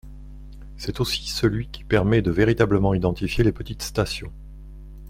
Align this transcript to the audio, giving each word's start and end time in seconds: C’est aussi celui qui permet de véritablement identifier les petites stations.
C’est 0.77 0.99
aussi 0.99 1.27
celui 1.29 1.67
qui 1.67 1.83
permet 1.83 2.23
de 2.23 2.31
véritablement 2.31 2.95
identifier 2.95 3.43
les 3.43 3.51
petites 3.51 3.83
stations. 3.83 4.33